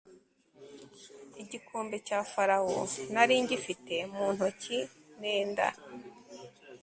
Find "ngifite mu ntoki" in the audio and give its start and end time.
3.43-4.77